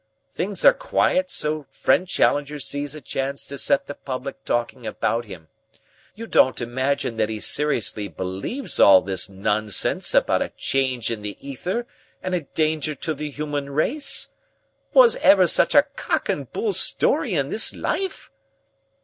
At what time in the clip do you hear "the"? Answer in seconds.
3.85-3.93, 11.21-11.37, 13.13-13.29